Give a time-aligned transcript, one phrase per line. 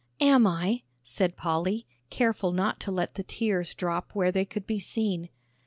[0.19, 4.79] "Am I?" said Polly, careful not to let the tears drop where they could be
[4.79, 5.29] seen.